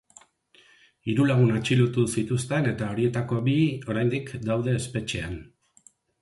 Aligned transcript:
Hiru 1.11 1.27
lagun 1.31 1.57
atxilotu 1.59 2.05
zituzten 2.21 2.69
eta 2.71 2.87
horietako 2.95 3.43
bi 3.49 3.55
oraindik 3.93 4.33
daude 4.49 4.75
espetxean. 4.81 5.39